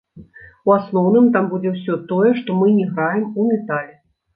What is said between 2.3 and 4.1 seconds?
што мы не граем у метале.